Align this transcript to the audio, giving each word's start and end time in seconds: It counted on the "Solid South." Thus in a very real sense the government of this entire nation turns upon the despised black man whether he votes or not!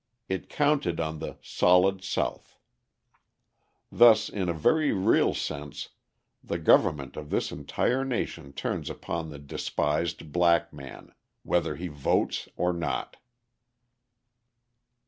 It 0.27 0.49
counted 0.49 0.99
on 0.99 1.19
the 1.19 1.37
"Solid 1.43 2.03
South." 2.03 2.57
Thus 3.91 4.29
in 4.29 4.49
a 4.49 4.51
very 4.53 4.91
real 4.91 5.35
sense 5.35 5.89
the 6.43 6.57
government 6.57 7.15
of 7.15 7.29
this 7.29 7.51
entire 7.51 8.03
nation 8.03 8.51
turns 8.51 8.89
upon 8.89 9.29
the 9.29 9.37
despised 9.37 10.31
black 10.31 10.73
man 10.73 11.13
whether 11.43 11.75
he 11.75 11.87
votes 11.87 12.49
or 12.57 12.73
not! 12.73 13.17